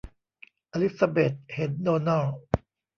[0.71, 2.25] อลิสซาเบธเห็นโดนัล